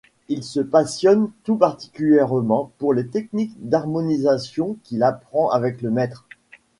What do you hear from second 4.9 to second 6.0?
apprend avec le